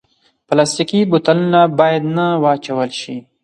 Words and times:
پلاستيکي 0.47 0.99
بوتلونه 1.09 1.61
باید 1.79 2.03
نه 2.15 2.25
واچول 2.43 2.89
شي. 2.99 3.15